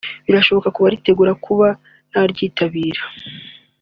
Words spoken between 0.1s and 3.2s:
birashoboka ku baritegura kuba naryitabira